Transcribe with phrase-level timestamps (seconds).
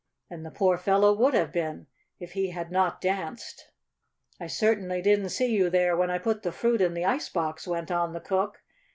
[0.31, 1.85] And the poor fellow would have been,
[2.19, 3.69] if he had not danced.
[4.39, 7.67] "I certainly didn't see you there when I put the fruit in the ice box,"
[7.67, 8.63] went on the cook.